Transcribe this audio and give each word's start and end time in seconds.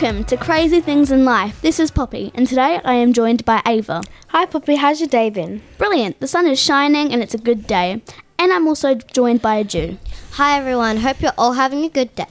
Welcome 0.00 0.22
to 0.26 0.36
Crazy 0.36 0.80
Things 0.80 1.10
in 1.10 1.24
Life. 1.24 1.60
This 1.60 1.80
is 1.80 1.90
Poppy, 1.90 2.30
and 2.32 2.46
today 2.46 2.80
I 2.84 2.94
am 2.94 3.12
joined 3.12 3.44
by 3.44 3.60
Ava. 3.66 4.04
Hi, 4.28 4.46
Poppy. 4.46 4.76
How's 4.76 5.00
your 5.00 5.08
day 5.08 5.28
been? 5.28 5.60
Brilliant. 5.76 6.20
The 6.20 6.28
sun 6.28 6.46
is 6.46 6.60
shining 6.60 7.12
and 7.12 7.20
it's 7.20 7.34
a 7.34 7.38
good 7.38 7.66
day. 7.66 8.00
And 8.38 8.52
I'm 8.52 8.68
also 8.68 8.94
joined 8.94 9.42
by 9.42 9.60
Adhieu. 9.64 9.98
Hi 10.34 10.56
everyone, 10.56 10.98
hope 10.98 11.20
you're 11.20 11.32
all 11.36 11.54
having 11.54 11.84
a 11.84 11.88
good 11.88 12.14
day. 12.14 12.28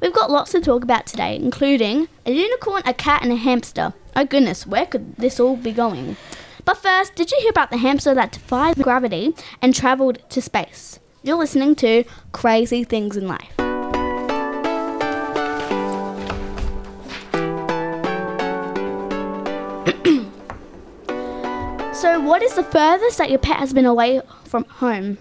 We've 0.00 0.14
got 0.14 0.30
lots 0.30 0.52
to 0.52 0.62
talk 0.62 0.82
about 0.82 1.04
today, 1.04 1.36
including 1.36 2.08
a 2.24 2.32
unicorn, 2.32 2.80
a 2.86 2.94
cat, 2.94 3.22
and 3.22 3.32
a 3.32 3.36
hamster. 3.36 3.92
Oh 4.16 4.24
goodness, 4.24 4.66
where 4.66 4.86
could 4.86 5.16
this 5.16 5.38
all 5.38 5.56
be 5.56 5.72
going? 5.72 6.16
But 6.64 6.78
first, 6.78 7.16
did 7.16 7.30
you 7.30 7.38
hear 7.42 7.50
about 7.50 7.70
the 7.70 7.76
hamster 7.76 8.14
that 8.14 8.32
defied 8.32 8.76
gravity 8.76 9.34
and 9.60 9.74
travelled 9.74 10.20
to 10.30 10.40
space? 10.40 11.00
You're 11.22 11.36
listening 11.36 11.74
to 11.76 12.04
Crazy 12.32 12.82
Things 12.82 13.14
in 13.18 13.28
Life. 13.28 13.63
What 22.20 22.42
is 22.42 22.54
the 22.54 22.62
furthest 22.62 23.18
that 23.18 23.30
your 23.30 23.38
pet 23.38 23.58
has 23.58 23.72
been 23.72 23.86
away 23.86 24.20
from 24.44 24.64
home? 24.64 25.18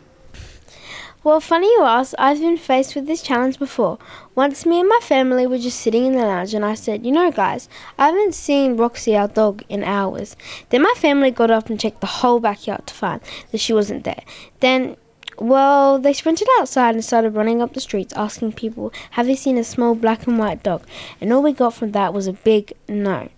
Well, 1.23 1.39
funny 1.39 1.67
you 1.67 1.83
ask, 1.83 2.13
I've 2.19 2.39
been 2.39 2.57
faced 2.57 2.95
with 2.95 3.07
this 3.07 3.21
challenge 3.21 3.57
before. 3.57 3.97
Once 4.35 4.66
me 4.66 4.81
and 4.81 4.89
my 4.89 4.99
family 5.02 5.47
were 5.47 5.57
just 5.57 5.79
sitting 5.79 6.05
in 6.05 6.13
the 6.13 6.25
lounge 6.25 6.53
and 6.53 6.66
I 6.66 6.73
said, 6.73 7.05
You 7.05 7.13
know, 7.13 7.31
guys, 7.31 7.69
I 7.97 8.07
haven't 8.07 8.35
seen 8.35 8.75
Roxy, 8.75 9.16
our 9.16 9.29
dog, 9.29 9.63
in 9.69 9.85
hours. 9.85 10.35
Then 10.69 10.81
my 10.81 10.93
family 10.97 11.31
got 11.31 11.49
up 11.49 11.69
and 11.69 11.79
checked 11.79 12.02
the 12.02 12.07
whole 12.07 12.41
backyard 12.41 12.85
to 12.88 12.94
find 12.94 13.21
that 13.52 13.61
she 13.61 13.71
wasn't 13.71 14.03
there. 14.03 14.21
Then, 14.59 14.97
well, 15.39 15.97
they 15.97 16.11
sprinted 16.11 16.49
outside 16.59 16.94
and 16.94 17.05
started 17.05 17.35
running 17.35 17.61
up 17.61 17.73
the 17.73 17.80
streets 17.80 18.13
asking 18.17 18.52
people, 18.53 18.91
Have 19.11 19.30
you 19.30 19.38
seen 19.38 19.57
a 19.57 19.63
small 19.63 19.95
black 19.95 20.28
and 20.28 20.38
white 20.38 20.61
dog? 20.61 20.85
And 21.22 21.31
all 21.31 21.41
we 21.41 21.53
got 21.53 21.73
from 21.73 21.94
that 21.94 22.13
was 22.13 22.28
a 22.28 22.33
big 22.33 22.73
no. 22.89 23.30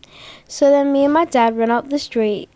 So 0.47 0.71
then 0.71 0.91
me 0.91 1.03
and 1.03 1.13
my 1.13 1.25
dad 1.25 1.55
ran 1.55 1.69
up 1.69 1.89
the 1.89 1.99
street 1.99 2.49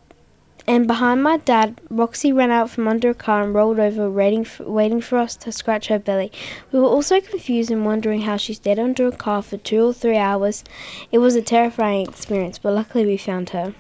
and 0.69 0.85
behind 0.85 1.23
my 1.23 1.37
dad, 1.37 1.81
Roxy 1.89 2.31
ran 2.31 2.51
out 2.51 2.69
from 2.69 2.87
under 2.87 3.09
a 3.09 3.15
car 3.15 3.43
and 3.43 3.55
rolled 3.55 3.79
over, 3.79 4.07
waiting 4.07 4.43
for, 4.43 4.69
waiting 4.69 5.01
for 5.01 5.17
us 5.17 5.35
to 5.37 5.51
scratch 5.51 5.87
her 5.87 5.97
belly. 5.97 6.31
We 6.71 6.79
were 6.79 6.85
also 6.85 7.19
confused 7.19 7.71
and 7.71 7.83
wondering 7.83 8.21
how 8.21 8.37
she 8.37 8.53
stayed 8.53 8.77
under 8.77 9.07
a 9.07 9.11
car 9.11 9.41
for 9.41 9.57
two 9.57 9.87
or 9.87 9.93
three 9.93 10.17
hours. 10.17 10.63
It 11.11 11.17
was 11.17 11.33
a 11.33 11.41
terrifying 11.41 12.07
experience, 12.07 12.59
but 12.59 12.75
luckily 12.75 13.03
we 13.03 13.17
found 13.17 13.49
her. 13.49 13.73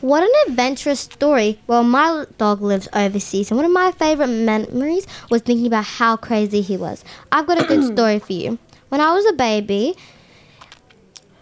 What 0.00 0.22
an 0.22 0.30
adventurous 0.46 1.00
story. 1.00 1.58
Well, 1.66 1.82
my 1.82 2.24
dog 2.38 2.62
lives 2.62 2.86
overseas, 2.92 3.50
and 3.50 3.56
one 3.56 3.66
of 3.66 3.72
my 3.72 3.90
favorite 3.90 4.28
memories 4.28 5.08
was 5.28 5.42
thinking 5.42 5.66
about 5.66 5.86
how 5.86 6.16
crazy 6.16 6.60
he 6.60 6.76
was. 6.76 7.04
I've 7.32 7.48
got 7.48 7.60
a 7.60 7.66
good 7.66 7.82
story 7.92 8.20
for 8.20 8.32
you. 8.32 8.60
When 8.90 9.00
I 9.00 9.12
was 9.12 9.26
a 9.26 9.32
baby, 9.32 9.96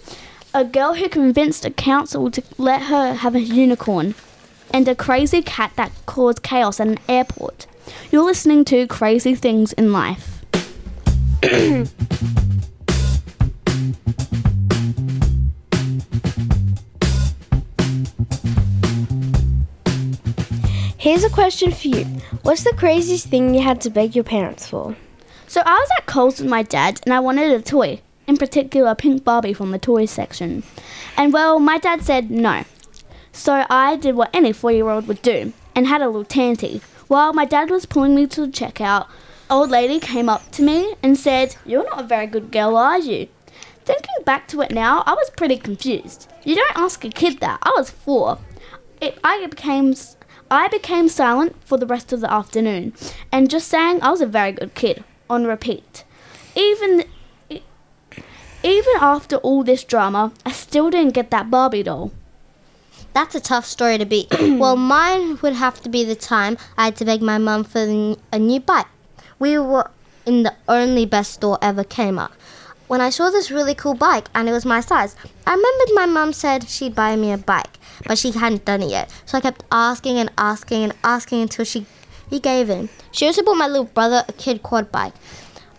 a 0.54 0.64
girl 0.64 0.94
who 0.94 1.10
convinced 1.10 1.66
a 1.66 1.70
council 1.70 2.32
to 2.32 2.42
let 2.58 2.84
her 2.84 3.16
have 3.16 3.36
a 3.36 3.42
unicorn, 3.42 4.16
and 4.72 4.88
a 4.88 4.96
crazy 4.96 5.42
cat 5.42 5.74
that 5.76 5.92
caused 6.06 6.44
chaos 6.44 6.80
at 6.80 6.88
an 6.88 6.98
airport. 7.10 7.68
You're 8.10 8.24
listening 8.24 8.64
to 8.66 8.88
Crazy 8.88 9.36
Things 9.36 9.74
in 9.74 9.92
Life. 9.92 10.46
Here's 20.98 21.26
a 21.26 21.30
question 21.30 21.74
for 21.74 21.90
you 21.90 22.06
What's 22.44 22.64
the 22.64 22.74
craziest 22.78 23.28
thing 23.28 23.54
you 23.54 23.62
had 23.62 23.82
to 23.82 23.90
beg 23.90 24.16
your 24.16 24.24
parents 24.24 24.66
for? 24.66 24.96
So 25.50 25.62
I 25.66 25.80
was 25.80 25.90
at 25.98 26.06
Coles 26.06 26.42
with 26.42 26.50
my 26.50 26.62
dad 26.62 27.00
and 27.06 27.14
I 27.14 27.22
wanted 27.22 27.54
a 27.54 27.62
toy, 27.62 28.02
in 28.28 28.36
particular 28.36 28.92
a 28.92 28.96
pink 28.96 29.24
Barbie 29.24 29.54
from 29.54 29.72
the 29.72 29.80
toys 29.80 30.12
section. 30.12 30.64
And 31.16 31.32
well, 31.32 31.58
my 31.58 31.78
dad 31.78 32.02
said 32.02 32.30
no. 32.30 32.66
So 33.32 33.66
I 33.70 33.96
did 33.96 34.16
what 34.16 34.30
any 34.34 34.52
four 34.52 34.74
year 34.74 34.90
old 34.90 35.08
would 35.08 35.22
do 35.22 35.54
and 35.74 35.88
had 35.88 36.02
a 36.02 36.08
little 36.08 36.26
tanty. 36.26 36.82
While 37.08 37.32
my 37.32 37.46
dad 37.46 37.70
was 37.70 37.86
pulling 37.86 38.14
me 38.14 38.28
to 38.28 38.42
the 38.42 38.52
checkout, 38.52 39.08
old 39.50 39.70
lady 39.70 40.02
came 40.02 40.28
up 40.28 40.52
to 40.52 40.64
me 40.64 40.96
and 41.02 41.18
said, 41.18 41.56
You're 41.66 41.86
not 41.86 42.02
a 42.02 42.08
very 42.08 42.28
good 42.28 42.52
girl, 42.52 42.76
are 42.76 43.00
you? 43.00 43.30
Thinking 43.86 44.26
back 44.26 44.50
to 44.50 44.60
it 44.60 44.72
now, 44.72 45.02
I 45.06 45.14
was 45.14 45.30
pretty 45.30 45.56
confused. 45.56 46.30
You 46.44 46.56
don't 46.56 46.78
ask 46.78 47.06
a 47.06 47.10
kid 47.10 47.40
that. 47.40 47.60
I 47.64 47.72
was 47.78 47.90
four. 47.90 48.38
It, 49.00 49.18
I 49.24 49.48
became 49.48 49.96
I 50.52 50.68
became 50.68 51.08
silent 51.08 51.56
for 51.64 51.78
the 51.78 51.86
rest 51.86 52.12
of 52.12 52.20
the 52.20 52.32
afternoon 52.32 52.94
and 53.32 53.50
just 53.50 53.70
saying 53.70 54.02
I 54.02 54.12
was 54.12 54.20
a 54.20 54.26
very 54.26 54.52
good 54.52 54.74
kid 54.74 55.06
on 55.30 55.46
repeat. 55.46 56.04
Even 56.56 57.04
even 58.64 58.94
after 59.00 59.38
all 59.38 59.64
this 59.64 59.84
drama, 59.84 60.34
I 60.46 60.52
still 60.52 60.90
didn't 60.90 61.14
get 61.14 61.32
that 61.32 61.50
Barbie 61.50 61.84
doll. 61.84 62.12
That's 63.14 63.36
a 63.36 63.40
tough 63.40 63.66
story 63.66 63.98
to 63.98 64.06
beat. 64.06 64.28
well, 64.40 64.76
mine 64.76 65.40
would 65.42 65.54
have 65.54 65.82
to 65.84 65.90
be 65.90 66.04
the 66.04 66.16
time 66.16 66.58
I 66.78 66.86
had 66.86 66.96
to 66.98 67.06
beg 67.06 67.22
my 67.22 67.38
mum 67.38 67.64
for 67.64 67.82
a 68.32 68.40
new 68.40 68.60
bike. 68.60 68.88
We 69.40 69.58
were 69.58 69.90
in 70.26 70.44
the 70.44 70.54
only 70.68 71.06
best 71.06 71.34
store 71.34 71.58
ever 71.62 71.84
Kmart. 71.84 72.32
When 72.88 73.02
I 73.02 73.10
saw 73.10 73.30
this 73.30 73.52
really 73.52 73.76
cool 73.76 73.96
bike 73.96 74.30
and 74.34 74.48
it 74.48 74.54
was 74.54 74.66
my 74.66 74.80
size, 74.80 75.16
I 75.46 75.56
remembered 75.56 75.94
my 75.94 76.06
mum 76.06 76.32
said 76.34 76.70
she'd 76.70 76.96
buy 76.96 77.16
me 77.16 77.32
a 77.32 77.38
bike, 77.38 77.78
but 78.06 78.18
she 78.18 78.32
hadn't 78.32 78.66
done 78.66 78.82
it 78.82 78.90
yet. 78.90 79.12
So 79.26 79.38
I 79.38 79.42
kept 79.42 79.64
asking 79.72 80.18
and 80.20 80.32
asking 80.38 80.84
and 80.84 80.94
asking 81.04 81.42
until 81.42 81.66
she 81.66 81.86
he 82.30 82.40
gave 82.40 82.70
in. 82.70 82.90
She 83.12 83.26
also 83.26 83.44
bought 83.44 83.58
my 83.58 83.68
little 83.68 83.86
brother 83.86 84.24
a 84.28 84.34
kid 84.34 84.64
quad 84.64 84.92
bike. 84.92 85.14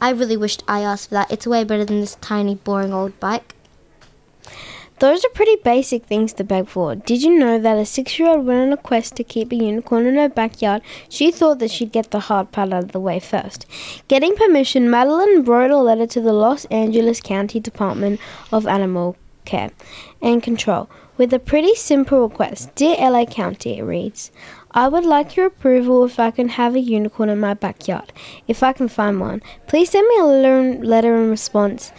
I 0.00 0.10
really 0.10 0.36
wished 0.36 0.62
I 0.68 0.80
asked 0.80 1.08
for 1.08 1.14
that. 1.14 1.30
It's 1.30 1.46
way 1.46 1.64
better 1.64 1.84
than 1.84 2.00
this 2.00 2.16
tiny, 2.20 2.54
boring 2.54 2.92
old 2.92 3.18
bike. 3.18 3.54
Those 5.00 5.24
are 5.24 5.28
pretty 5.28 5.54
basic 5.62 6.06
things 6.06 6.32
to 6.34 6.44
beg 6.44 6.68
for. 6.68 6.96
Did 6.96 7.22
you 7.22 7.38
know 7.38 7.56
that 7.60 7.78
a 7.78 7.86
six 7.86 8.18
year 8.18 8.30
old 8.30 8.46
went 8.46 8.60
on 8.66 8.72
a 8.72 8.76
quest 8.76 9.14
to 9.16 9.24
keep 9.24 9.52
a 9.52 9.54
unicorn 9.54 10.06
in 10.06 10.16
her 10.16 10.28
backyard? 10.28 10.82
She 11.08 11.30
thought 11.30 11.60
that 11.60 11.70
she'd 11.70 11.92
get 11.92 12.10
the 12.10 12.18
hard 12.18 12.50
part 12.50 12.72
out 12.72 12.84
of 12.84 12.92
the 12.92 12.98
way 12.98 13.20
first. 13.20 13.64
Getting 14.08 14.34
permission, 14.34 14.90
Madeline 14.90 15.44
wrote 15.44 15.70
a 15.70 15.76
letter 15.76 16.06
to 16.08 16.20
the 16.20 16.32
Los 16.32 16.64
Angeles 16.64 17.20
County 17.20 17.60
Department 17.60 18.18
of 18.50 18.66
Animal 18.66 19.16
Care 19.48 19.70
and 20.20 20.42
Control 20.42 20.90
with 21.16 21.32
a 21.32 21.38
pretty 21.38 21.74
simple 21.74 22.20
request. 22.20 22.74
Dear 22.74 22.96
LA 23.10 23.24
County, 23.24 23.78
it 23.78 23.82
reads, 23.82 24.30
I 24.72 24.88
would 24.88 25.06
like 25.06 25.36
your 25.36 25.46
approval 25.46 26.04
if 26.04 26.20
I 26.20 26.30
can 26.30 26.50
have 26.50 26.76
a 26.76 26.80
unicorn 26.80 27.30
in 27.30 27.40
my 27.40 27.54
backyard. 27.54 28.12
If 28.46 28.62
I 28.62 28.74
can 28.74 28.88
find 28.88 29.18
one, 29.18 29.42
please 29.66 29.90
send 29.90 30.06
me 30.06 30.18
a 30.20 30.24
letter, 30.24 31.16
in 31.16 31.30
response. 31.30 31.92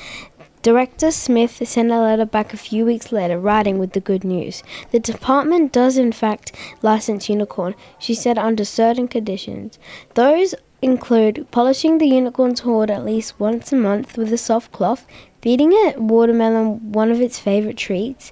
Director 0.61 1.09
Smith 1.09 1.67
sent 1.67 1.91
a 1.91 1.99
letter 1.99 2.25
back 2.25 2.53
a 2.53 2.57
few 2.57 2.85
weeks 2.85 3.11
later, 3.11 3.39
writing 3.39 3.79
with 3.79 3.93
the 3.93 3.99
good 3.99 4.23
news. 4.23 4.61
The 4.91 4.99
department 4.99 5.71
does, 5.71 5.97
in 5.97 6.11
fact, 6.11 6.55
license 6.81 7.29
unicorn, 7.29 7.75
she 7.97 8.13
said, 8.13 8.37
under 8.37 8.65
certain 8.65 9.07
conditions. 9.07 9.79
Those 10.13 10.53
include 10.81 11.47
polishing 11.51 11.97
the 11.97 12.07
unicorn's 12.07 12.61
hoard 12.61 12.89
at 12.89 13.05
least 13.05 13.39
once 13.39 13.73
a 13.73 13.75
month 13.75 14.17
with 14.17 14.31
a 14.31 14.37
soft 14.37 14.71
cloth, 14.71 15.05
feeding 15.41 15.71
it 15.73 15.99
watermelon, 15.99 16.91
one 16.91 17.11
of 17.11 17.21
its 17.21 17.39
favorite 17.39 17.77
treats, 17.77 18.31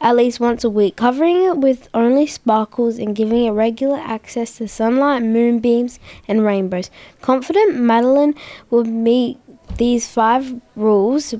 at 0.00 0.16
least 0.16 0.40
once 0.40 0.64
a 0.64 0.70
week, 0.70 0.96
covering 0.96 1.42
it 1.44 1.56
with 1.58 1.88
only 1.94 2.26
sparkles 2.26 2.98
and 2.98 3.16
giving 3.16 3.44
it 3.44 3.50
regular 3.50 3.98
access 3.98 4.58
to 4.58 4.68
sunlight, 4.68 5.22
moonbeams, 5.22 5.98
and 6.28 6.44
rainbows. 6.44 6.90
Confident 7.20 7.76
Madeline 7.76 8.34
would 8.70 8.86
meet 8.86 9.38
these 9.76 10.06
five 10.06 10.60
rules 10.76 11.34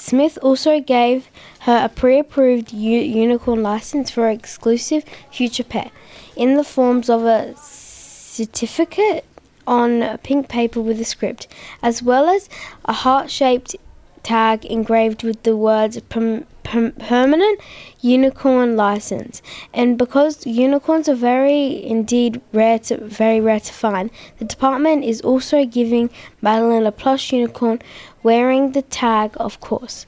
Smith 0.00 0.38
also 0.40 0.80
gave 0.80 1.28
her 1.60 1.82
a 1.84 1.88
pre 1.90 2.18
approved 2.18 2.72
u- 2.72 3.00
unicorn 3.00 3.62
license 3.62 4.10
for 4.10 4.30
exclusive 4.30 5.04
future 5.30 5.62
pet 5.62 5.92
in 6.36 6.54
the 6.54 6.64
forms 6.64 7.10
of 7.10 7.24
a 7.24 7.54
certificate 7.56 9.26
on 9.66 10.16
pink 10.18 10.48
paper 10.48 10.80
with 10.80 10.98
a 11.00 11.04
script, 11.04 11.46
as 11.82 12.02
well 12.02 12.30
as 12.30 12.48
a 12.86 12.94
heart 12.94 13.30
shaped 13.30 13.76
tag 14.22 14.64
engraved 14.64 15.22
with 15.22 15.42
the 15.42 15.56
words 15.56 16.00
perm- 16.08 16.46
perm- 16.62 16.92
permanent 16.92 17.60
unicorn 18.00 18.76
license. 18.76 19.42
And 19.72 19.98
because 19.98 20.46
unicorns 20.46 21.08
are 21.08 21.14
very 21.14 21.84
indeed 21.84 22.40
rare 22.52 22.78
to 22.80 22.98
very 22.98 23.40
rare 23.40 23.60
to 23.60 23.72
find, 23.72 24.10
the 24.38 24.44
department 24.44 25.04
is 25.04 25.20
also 25.20 25.64
giving 25.64 26.10
Madeline 26.40 26.86
a 26.86 26.92
plush 26.92 27.32
unicorn 27.32 27.80
wearing 28.22 28.72
the 28.72 28.82
tag, 28.82 29.32
of 29.36 29.60
course. 29.60 30.06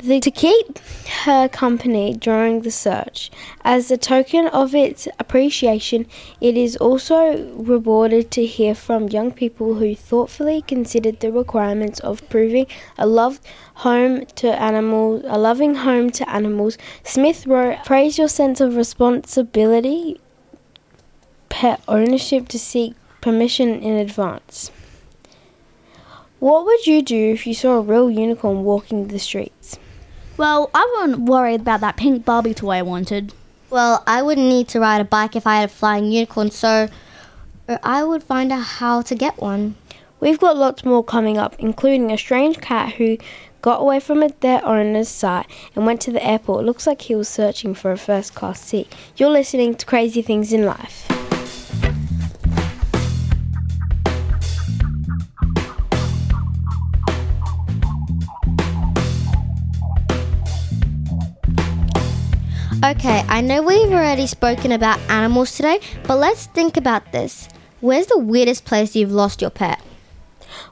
The, 0.00 0.20
to 0.20 0.30
keep 0.30 0.78
her 1.24 1.48
company 1.48 2.14
during 2.14 2.62
the 2.62 2.70
search. 2.70 3.32
As 3.64 3.90
a 3.90 3.96
token 3.96 4.46
of 4.46 4.72
its 4.72 5.08
appreciation, 5.18 6.06
it 6.40 6.56
is 6.56 6.76
also 6.76 7.52
rewarded 7.54 8.30
to 8.30 8.46
hear 8.46 8.76
from 8.76 9.08
young 9.08 9.32
people 9.32 9.74
who 9.74 9.96
thoughtfully 9.96 10.62
considered 10.62 11.18
the 11.18 11.32
requirements 11.32 11.98
of 11.98 12.26
proving 12.28 12.68
a 12.96 13.08
loved 13.08 13.44
home 13.74 14.24
to 14.36 14.48
animals, 14.62 15.24
a 15.26 15.36
loving 15.36 15.74
home 15.74 16.10
to 16.10 16.30
animals. 16.30 16.78
Smith 17.02 17.44
wrote, 17.44 17.78
"Praise 17.84 18.18
your 18.18 18.28
sense 18.28 18.60
of 18.60 18.76
responsibility, 18.76 20.20
pet 21.48 21.80
ownership 21.88 22.46
to 22.48 22.58
seek 22.58 22.94
permission 23.20 23.82
in 23.82 23.94
advance." 23.94 24.70
What 26.38 26.64
would 26.66 26.86
you 26.86 27.02
do 27.02 27.32
if 27.32 27.48
you 27.48 27.54
saw 27.54 27.78
a 27.78 27.80
real 27.80 28.08
unicorn 28.08 28.62
walking 28.62 29.08
the 29.08 29.18
streets? 29.18 29.76
Well, 30.38 30.70
I 30.72 30.96
wasn't 31.00 31.28
worried 31.28 31.62
about 31.62 31.80
that 31.80 31.96
pink 31.96 32.24
Barbie 32.24 32.54
toy 32.54 32.76
I 32.76 32.82
wanted. 32.82 33.34
Well, 33.70 34.04
I 34.06 34.22
wouldn't 34.22 34.46
need 34.46 34.68
to 34.68 34.80
ride 34.80 35.00
a 35.00 35.04
bike 35.04 35.34
if 35.34 35.48
I 35.48 35.56
had 35.56 35.68
a 35.68 35.72
flying 35.72 36.12
unicorn, 36.12 36.52
so 36.52 36.88
uh, 37.68 37.78
I 37.82 38.04
would 38.04 38.22
find 38.22 38.52
out 38.52 38.64
how 38.64 39.02
to 39.02 39.14
get 39.16 39.38
one. 39.38 39.74
We've 40.20 40.38
got 40.38 40.56
lots 40.56 40.84
more 40.84 41.02
coming 41.02 41.38
up, 41.38 41.56
including 41.58 42.12
a 42.12 42.16
strange 42.16 42.60
cat 42.60 42.94
who 42.94 43.18
got 43.62 43.80
away 43.80 43.98
from 43.98 44.22
it, 44.22 44.40
their 44.40 44.64
owner's 44.64 45.08
sight 45.08 45.46
and 45.74 45.84
went 45.84 46.00
to 46.02 46.12
the 46.12 46.24
airport. 46.24 46.64
Looks 46.64 46.86
like 46.86 47.02
he 47.02 47.16
was 47.16 47.28
searching 47.28 47.74
for 47.74 47.90
a 47.90 47.98
first 47.98 48.36
class 48.36 48.60
seat. 48.60 48.94
You're 49.16 49.30
listening 49.30 49.74
to 49.74 49.86
Crazy 49.86 50.22
Things 50.22 50.52
in 50.52 50.64
Life. 50.64 51.17
Okay, 62.88 63.22
I 63.28 63.42
know 63.42 63.60
we've 63.60 63.92
already 63.92 64.26
spoken 64.26 64.72
about 64.72 64.98
animals 65.10 65.54
today, 65.54 65.78
but 66.04 66.16
let's 66.16 66.46
think 66.46 66.78
about 66.78 67.12
this. 67.12 67.46
Where's 67.80 68.06
the 68.06 68.16
weirdest 68.16 68.64
place 68.64 68.96
you've 68.96 69.12
lost 69.12 69.42
your 69.42 69.50
pet? 69.50 69.82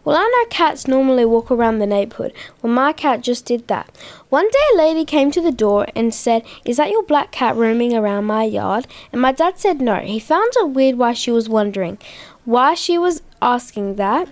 Well, 0.03 0.17
I 0.17 0.23
know 0.23 0.49
cats 0.49 0.89
normally 0.89 1.27
walk 1.27 1.51
around 1.51 1.79
the 1.79 1.87
neighborhood. 1.87 2.33
Well, 2.63 2.73
my 2.73 2.95
cat 2.95 3.21
just 3.21 3.45
did 3.45 3.69
that. 3.69 3.95
One 4.31 4.49
day, 4.49 4.59
a 4.73 4.79
lady 4.79 5.05
came 5.05 5.31
to 5.33 5.43
the 5.43 5.53
door 5.53 5.89
and 5.95 6.15
said, 6.15 6.43
Is 6.65 6.79
that 6.79 6.91
your 6.91 7.03
black 7.03 7.33
cat 7.33 7.55
roaming 7.55 7.93
around 7.93 8.25
my 8.25 8.45
yard? 8.45 8.87
And 9.13 9.21
my 9.21 9.33
dad 9.33 9.59
said 9.59 9.83
no. 9.83 9.97
He 9.97 10.19
found 10.19 10.53
it 10.57 10.71
weird 10.71 10.97
why 10.97 11.13
she 11.13 11.31
was 11.31 11.51
wondering 11.51 11.99
why 12.47 12.73
she 12.73 12.97
was 12.97 13.23
asking 13.43 13.97
that. 13.97 14.29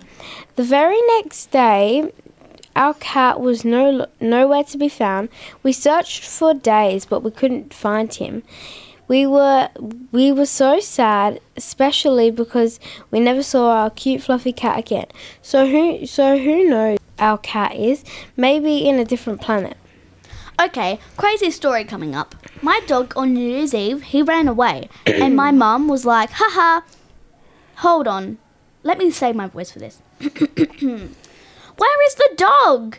The 0.56 0.62
very 0.62 1.00
next 1.18 1.50
day, 1.50 2.10
our 2.76 2.94
cat 2.94 3.40
was 3.40 3.64
no 3.64 4.06
nowhere 4.20 4.64
to 4.64 4.78
be 4.78 4.88
found. 4.88 5.28
We 5.62 5.72
searched 5.72 6.24
for 6.24 6.54
days, 6.54 7.04
but 7.04 7.20
we 7.20 7.30
couldn't 7.30 7.72
find 7.72 8.12
him. 8.12 8.42
We 9.06 9.26
were 9.26 9.68
we 10.12 10.32
were 10.32 10.46
so 10.46 10.80
sad, 10.80 11.40
especially 11.56 12.30
because 12.30 12.80
we 13.10 13.20
never 13.20 13.42
saw 13.42 13.70
our 13.70 13.90
cute 13.90 14.22
fluffy 14.22 14.52
cat 14.52 14.78
again. 14.78 15.06
So 15.42 15.66
who 15.66 16.06
so 16.06 16.38
who 16.38 16.64
knows 16.64 16.98
our 17.18 17.38
cat 17.38 17.74
is? 17.76 18.04
Maybe 18.36 18.88
in 18.88 18.98
a 18.98 19.04
different 19.04 19.40
planet. 19.40 19.76
Okay, 20.60 21.00
crazy 21.16 21.50
story 21.50 21.84
coming 21.84 22.14
up. 22.14 22.34
My 22.62 22.80
dog 22.86 23.12
on 23.16 23.34
New 23.34 23.50
Year's 23.50 23.74
Eve, 23.74 24.02
he 24.02 24.22
ran 24.22 24.46
away, 24.46 24.88
and 25.04 25.34
my 25.34 25.50
mum 25.64 25.88
was 25.88 26.04
like, 26.04 26.30
haha, 26.32 26.86
hold 27.76 28.06
on. 28.06 28.38
Let 28.84 28.98
me 28.98 29.10
save 29.10 29.34
my 29.34 29.48
voice 29.48 29.72
for 29.72 29.80
this. 29.80 30.00
Where 31.76 32.06
is 32.06 32.14
the 32.14 32.30
dog? 32.36 32.98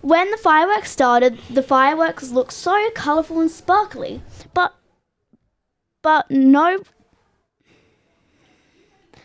When 0.00 0.30
the 0.30 0.36
fireworks 0.36 0.90
started, 0.90 1.38
the 1.48 1.62
fireworks 1.62 2.30
looked 2.30 2.52
so 2.52 2.90
colourful 2.94 3.40
and 3.40 3.50
sparkly, 3.50 4.22
but 4.52 4.74
but 6.02 6.28
no 6.30 6.80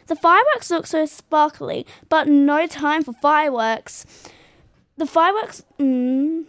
the 0.06 0.16
fireworks 0.16 0.70
looked 0.70 0.88
so 0.88 1.06
sparkly, 1.06 1.86
but 2.08 2.28
no 2.28 2.68
time 2.68 3.04
for 3.04 3.14
fireworks. 3.14 4.06
The 4.96 5.08
fireworks 5.08 5.64
mm, 5.80 6.46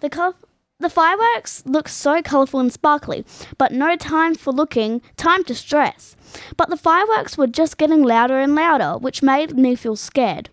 the 0.00 0.34
the 0.78 0.90
fireworks 0.90 1.62
looked 1.66 1.90
so 1.90 2.22
colourful 2.22 2.60
and 2.60 2.72
sparkly, 2.72 3.26
but 3.58 3.72
no 3.72 3.96
time 3.96 4.34
for 4.34 4.52
looking, 4.52 5.02
time 5.18 5.44
to 5.44 5.54
stress. 5.54 6.16
But 6.56 6.70
the 6.70 6.76
fireworks 6.78 7.36
were 7.36 7.46
just 7.46 7.76
getting 7.76 8.02
louder 8.02 8.40
and 8.40 8.54
louder, 8.54 8.96
which 8.96 9.22
made 9.22 9.58
me 9.58 9.74
feel 9.74 9.96
scared. 9.96 10.48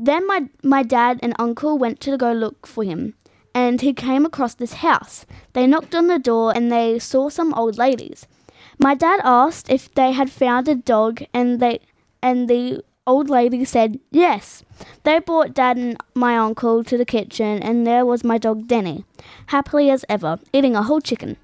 Then 0.00 0.28
my, 0.28 0.48
my 0.62 0.84
dad 0.84 1.18
and 1.22 1.34
uncle 1.40 1.76
went 1.76 1.98
to 2.02 2.16
go 2.16 2.32
look 2.32 2.68
for 2.68 2.84
him, 2.84 3.14
and 3.52 3.80
he 3.80 3.92
came 3.92 4.24
across 4.24 4.54
this 4.54 4.74
house. 4.74 5.26
They 5.54 5.66
knocked 5.66 5.92
on 5.92 6.06
the 6.06 6.20
door 6.20 6.52
and 6.54 6.70
they 6.70 7.00
saw 7.00 7.28
some 7.28 7.52
old 7.54 7.78
ladies. 7.78 8.28
My 8.78 8.94
dad 8.94 9.20
asked 9.24 9.68
if 9.68 9.92
they 9.92 10.12
had 10.12 10.30
found 10.30 10.68
a 10.68 10.76
dog, 10.76 11.24
and 11.34 11.58
they 11.58 11.80
and 12.22 12.48
the 12.48 12.84
old 13.08 13.28
lady 13.28 13.64
said 13.64 13.98
yes. 14.12 14.62
They 15.02 15.18
brought 15.18 15.54
dad 15.54 15.76
and 15.76 15.96
my 16.14 16.36
uncle 16.36 16.84
to 16.84 16.96
the 16.96 17.04
kitchen, 17.04 17.60
and 17.60 17.84
there 17.84 18.06
was 18.06 18.22
my 18.22 18.38
dog 18.38 18.68
Denny, 18.68 19.04
happily 19.46 19.90
as 19.90 20.04
ever, 20.08 20.38
eating 20.52 20.76
a 20.76 20.84
whole 20.84 21.00
chicken. 21.00 21.36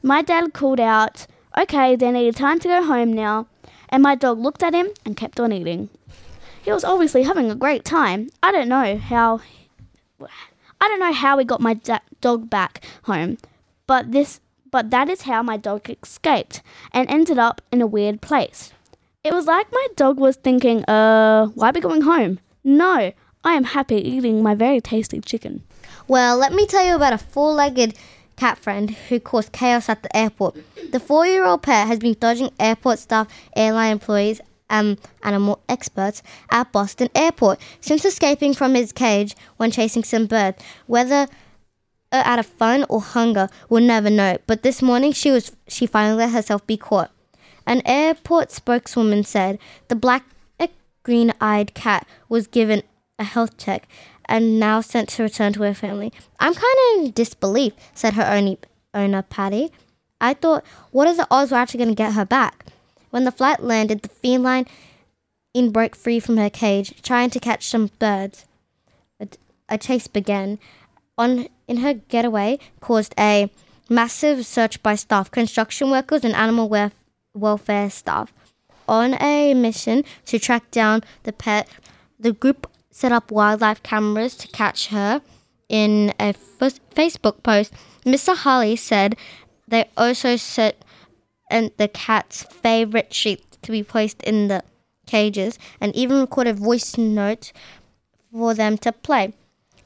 My 0.00 0.22
dad 0.22 0.52
called 0.52 0.78
out, 0.78 1.26
"Okay, 1.58 1.96
Denny, 1.96 2.30
time 2.30 2.60
to 2.60 2.68
go 2.68 2.84
home 2.84 3.12
now." 3.12 3.46
And 3.88 4.02
my 4.02 4.14
dog 4.14 4.38
looked 4.38 4.62
at 4.62 4.74
him 4.74 4.88
and 5.04 5.16
kept 5.16 5.40
on 5.40 5.52
eating. 5.52 5.88
He 6.66 6.72
was 6.72 6.82
obviously 6.82 7.22
having 7.22 7.48
a 7.48 7.54
great 7.54 7.84
time. 7.84 8.28
I 8.42 8.50
don't 8.50 8.68
know 8.68 8.98
how. 8.98 9.40
I 10.20 10.88
don't 10.88 10.98
know 10.98 11.12
how 11.12 11.36
we 11.36 11.44
got 11.44 11.60
my 11.60 11.74
da- 11.74 12.00
dog 12.20 12.50
back 12.50 12.84
home, 13.04 13.38
but 13.86 14.10
this, 14.10 14.40
but 14.72 14.90
that 14.90 15.08
is 15.08 15.22
how 15.22 15.44
my 15.44 15.56
dog 15.56 15.88
escaped 15.88 16.62
and 16.90 17.08
ended 17.08 17.38
up 17.38 17.62
in 17.70 17.80
a 17.80 17.86
weird 17.86 18.20
place. 18.20 18.72
It 19.22 19.32
was 19.32 19.46
like 19.46 19.70
my 19.70 19.86
dog 19.94 20.18
was 20.18 20.34
thinking, 20.34 20.84
"Uh, 20.90 21.46
why 21.54 21.70
be 21.70 21.78
going 21.78 22.00
home? 22.02 22.40
No, 22.64 23.12
I 23.44 23.52
am 23.52 23.62
happy 23.62 23.96
eating 23.96 24.42
my 24.42 24.56
very 24.56 24.80
tasty 24.80 25.20
chicken." 25.20 25.62
Well, 26.08 26.36
let 26.36 26.52
me 26.52 26.66
tell 26.66 26.84
you 26.84 26.96
about 26.96 27.12
a 27.12 27.18
four 27.18 27.52
legged 27.52 27.94
cat 28.34 28.58
friend 28.58 28.90
who 29.08 29.20
caused 29.20 29.52
chaos 29.52 29.88
at 29.88 30.02
the 30.02 30.14
airport. 30.16 30.56
The 30.90 30.98
four 30.98 31.26
year 31.26 31.44
old 31.44 31.62
pet 31.62 31.86
has 31.86 32.00
been 32.00 32.16
dodging 32.18 32.50
airport 32.58 32.98
staff, 32.98 33.28
airline 33.54 33.92
employees, 33.92 34.40
and 34.68 34.98
animal 35.22 35.62
experts 35.68 36.22
at 36.50 36.72
Boston 36.72 37.08
Airport 37.14 37.60
since 37.80 38.04
escaping 38.04 38.54
from 38.54 38.74
his 38.74 38.92
cage 38.92 39.34
when 39.56 39.70
chasing 39.70 40.04
some 40.04 40.26
bird. 40.26 40.54
Whether 40.86 41.28
uh, 42.12 42.22
out 42.24 42.38
of 42.38 42.46
fun 42.46 42.84
or 42.88 43.00
hunger, 43.00 43.48
we'll 43.68 43.82
never 43.82 44.10
know. 44.10 44.38
But 44.46 44.62
this 44.62 44.82
morning, 44.82 45.12
she 45.12 45.30
was 45.30 45.56
she 45.68 45.86
finally 45.86 46.18
let 46.18 46.30
herself 46.30 46.66
be 46.66 46.76
caught. 46.76 47.10
An 47.66 47.82
airport 47.84 48.52
spokeswoman 48.52 49.24
said 49.24 49.58
the 49.88 49.96
black 49.96 50.24
green-eyed 51.06 51.72
cat 51.72 52.04
was 52.28 52.48
given 52.48 52.82
a 53.16 53.22
health 53.22 53.56
check 53.56 53.86
and 54.24 54.58
now 54.58 54.80
sent 54.80 55.08
to 55.08 55.22
return 55.22 55.52
to 55.52 55.62
her 55.62 55.72
family. 55.72 56.12
I'm 56.40 56.52
kind 56.52 56.64
of 56.64 57.04
in 57.04 57.12
disbelief, 57.12 57.74
said 57.94 58.14
her 58.14 58.26
only 58.28 58.58
owner, 58.92 59.22
Patty. 59.22 59.70
I 60.20 60.34
thought, 60.34 60.64
what 60.90 61.06
are 61.06 61.14
the 61.14 61.28
odds 61.30 61.52
we're 61.52 61.58
actually 61.58 61.78
going 61.78 61.94
to 61.94 61.94
get 61.94 62.14
her 62.14 62.24
back? 62.24 62.66
When 63.16 63.24
the 63.24 63.32
flight 63.32 63.62
landed, 63.62 64.02
the 64.02 64.10
feline 64.10 64.66
in 65.54 65.70
broke 65.70 65.96
free 65.96 66.20
from 66.20 66.36
her 66.36 66.50
cage, 66.50 67.00
trying 67.00 67.30
to 67.30 67.40
catch 67.40 67.66
some 67.66 67.88
birds. 67.98 68.44
A, 69.70 69.78
chase 69.78 70.06
began. 70.06 70.58
On 71.16 71.48
in 71.66 71.78
her 71.78 71.94
getaway, 71.94 72.58
caused 72.80 73.14
a 73.18 73.50
massive 73.88 74.44
search 74.44 74.82
by 74.82 74.96
staff, 74.96 75.30
construction 75.30 75.90
workers, 75.90 76.24
and 76.24 76.34
animal 76.34 76.68
welfare 77.32 77.88
staff. 77.88 78.34
On 78.86 79.14
a 79.14 79.54
mission 79.54 80.04
to 80.26 80.38
track 80.38 80.70
down 80.70 81.02
the 81.22 81.32
pet, 81.32 81.70
the 82.20 82.34
group 82.34 82.70
set 82.90 83.12
up 83.12 83.30
wildlife 83.30 83.82
cameras 83.82 84.36
to 84.36 84.48
catch 84.48 84.88
her. 84.88 85.22
In 85.70 86.12
a 86.20 86.34
f- 86.60 86.80
Facebook 86.94 87.42
post, 87.42 87.72
Mr. 88.04 88.36
Harley 88.36 88.76
said 88.76 89.16
they 89.66 89.88
also 89.96 90.36
set 90.36 90.84
and 91.50 91.70
the 91.76 91.88
cat's 91.88 92.42
favorite 92.44 93.10
treat 93.10 93.42
to 93.62 93.72
be 93.72 93.82
placed 93.82 94.22
in 94.22 94.48
the 94.48 94.62
cages 95.06 95.58
and 95.80 95.94
even 95.94 96.20
recorded 96.20 96.58
voice 96.58 96.98
notes 96.98 97.52
for 98.32 98.54
them 98.54 98.76
to 98.78 98.92
play. 98.92 99.32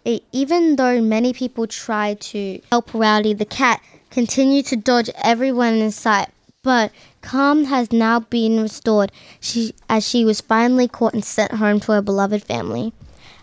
It, 0.05 0.25
even 0.33 0.77
though 0.77 1.01
many 1.01 1.33
people 1.33 1.67
tried 1.67 2.21
to 2.33 2.61
help 2.71 2.95
Rowdy, 2.95 3.35
the 3.35 3.45
cat 3.45 3.83
continued 4.11 4.67
to 4.67 4.77
dodge 4.77 5.11
everyone 5.23 5.75
in 5.75 5.91
sight. 5.91 6.29
But 6.63 6.93
calm 7.23 7.65
has 7.65 7.91
now 7.91 8.21
been 8.21 8.61
restored 8.61 9.13
she, 9.41 9.75
as 9.89 10.07
she 10.07 10.25
was 10.25 10.41
finally 10.43 10.89
caught 10.89 11.15
and 11.15 11.25
sent 11.25 11.53
home 11.53 11.81
to 11.81 11.93
her 11.93 12.03
beloved 12.03 12.45
family. 12.45 12.93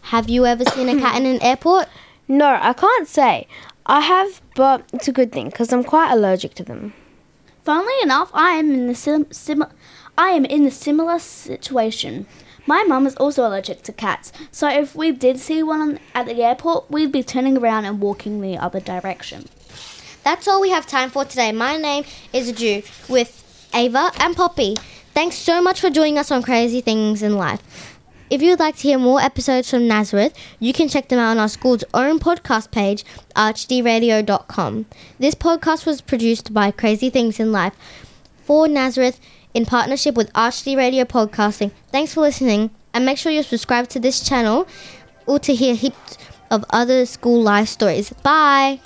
Have 0.04 0.30
you 0.30 0.46
ever 0.46 0.64
seen 0.66 0.90
a 0.90 1.00
cat 1.00 1.20
in 1.20 1.26
an 1.26 1.42
airport? 1.42 1.88
No, 2.30 2.60
I 2.62 2.74
can't 2.74 3.08
say. 3.08 3.48
I 3.86 4.02
have, 4.02 4.42
but 4.54 4.84
it's 4.92 5.08
a 5.08 5.14
good 5.14 5.32
thing 5.32 5.46
because 5.46 5.72
I'm 5.72 5.86
quite 5.86 6.12
allergic 6.12 6.56
to 6.56 6.64
them. 6.66 6.94
Funnily 7.68 8.02
enough, 8.02 8.32
I 8.34 8.52
am 8.52 8.72
in 8.72 8.88
the 8.88 8.96
sim- 8.96 9.30
sim- 9.30 9.66
I 10.18 10.30
am 10.30 10.46
in 10.46 10.66
a 10.66 10.72
similar 10.72 11.20
situation. 11.20 12.26
My 12.66 12.86
mum 12.86 13.06
is 13.06 13.18
also 13.18 13.46
allergic 13.46 13.84
to 13.84 13.92
cats, 13.92 14.32
so 14.54 14.70
if 14.70 14.96
we 14.96 15.12
did 15.12 15.38
see 15.38 15.62
one 15.62 16.00
at 16.16 16.28
the 16.28 16.42
airport, 16.42 16.90
we'd 16.90 17.12
be 17.12 17.24
turning 17.24 17.58
around 17.58 17.84
and 17.84 18.00
walking 18.00 18.40
the 18.40 18.58
other 18.58 18.80
direction. 18.80 19.50
That's 20.24 20.48
all 20.48 20.62
we 20.62 20.70
have 20.70 20.88
time 20.88 21.10
for 21.10 21.26
today. 21.26 21.52
My 21.52 21.76
name 21.76 22.06
is 22.32 22.54
Ju 22.54 22.84
with 23.10 23.44
Ava 23.74 24.12
and 24.18 24.34
Poppy. 24.34 24.78
Thanks 25.14 25.36
so 25.36 25.62
much 25.62 25.82
for 25.82 25.90
joining 25.90 26.18
us 26.18 26.32
on 26.32 26.44
Crazy 26.44 26.80
Things 26.80 27.22
in 27.22 27.36
Life. 27.36 27.97
If 28.30 28.42
you 28.42 28.50
would 28.50 28.60
like 28.60 28.76
to 28.78 28.84
hear 28.84 28.98
more 28.98 29.22
episodes 29.22 29.70
from 29.70 29.88
Nazareth, 29.88 30.34
you 30.60 30.74
can 30.74 30.90
check 30.90 31.08
them 31.08 31.20
out 31.20 31.32
on 31.32 31.38
our 31.38 31.48
school's 31.48 31.84
own 31.94 32.20
podcast 32.20 32.72
page, 32.72 33.06
archdradio.com. 33.36 34.86
This 35.18 35.34
podcast 35.34 35.86
was 35.86 36.02
produced 36.02 36.54
by 36.54 36.72
Crazy 36.72 37.10
Things 37.10 37.40
in 37.40 37.52
Life 37.54 37.74
for 38.44 38.68
Nazareth 38.68 39.20
in 39.54 39.66
partnership 39.66 40.16
with 40.16 40.32
RHD 40.34 40.76
Radio 40.76 41.06
Podcasting. 41.06 41.72
Thanks 41.92 42.14
for 42.14 42.22
listening, 42.22 42.72
and 42.94 43.06
make 43.06 43.18
sure 43.18 43.32
you 43.32 43.44
subscribe 43.44 43.88
to 43.90 44.00
this 44.00 44.22
channel 44.28 44.68
or 45.26 45.40
to 45.40 45.56
hear 45.56 45.76
heaps 45.76 46.18
of 46.52 46.66
other 46.70 47.06
school 47.06 47.42
life 47.42 47.70
stories. 47.70 48.12
Bye! 48.24 48.82